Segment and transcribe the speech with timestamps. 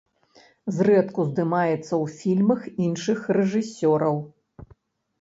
[0.77, 4.15] Зрэдку здымаецца ў фільмах іншых рэжысёраў.